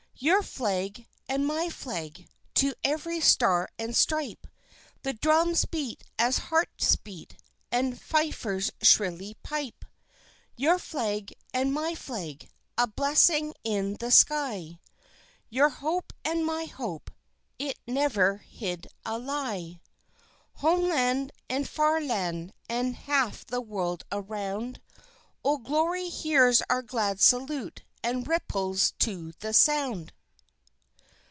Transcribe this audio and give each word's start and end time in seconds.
Your 0.23 0.43
flag 0.43 1.07
and 1.27 1.47
my 1.47 1.69
flag! 1.71 2.29
To 2.53 2.75
every 2.83 3.19
star 3.21 3.67
and 3.79 3.95
stripe 3.95 4.45
The 5.01 5.13
drums 5.13 5.65
beat 5.65 6.03
as 6.19 6.37
hearts 6.51 6.95
beat, 6.95 7.37
And 7.71 7.99
fifers 7.99 8.69
shrilly 8.83 9.35
pipe! 9.41 9.83
Your 10.55 10.77
flag 10.77 11.33
and 11.55 11.73
my 11.73 11.95
flag 11.95 12.51
A 12.77 12.85
blessing 12.85 13.55
in 13.63 13.95
the 13.95 14.11
sky; 14.11 14.79
Your 15.49 15.69
hope 15.69 16.13
and 16.23 16.45
my 16.45 16.65
hope 16.65 17.09
It 17.57 17.79
never 17.87 18.37
hid 18.47 18.89
a 19.03 19.17
lie! 19.17 19.81
Home 20.57 20.87
land 20.87 21.31
and 21.49 21.67
far 21.67 21.99
land 21.99 22.53
and 22.69 22.95
half 22.95 23.43
the 23.43 23.59
world 23.61 24.03
around, 24.11 24.83
Old 25.43 25.63
Glory 25.65 26.09
hears 26.09 26.61
our 26.69 26.83
glad 26.83 27.19
salute 27.19 27.81
and 28.03 28.27
ripples 28.27 28.93
to 28.97 29.31
the 29.41 29.53
sound. 29.53 30.11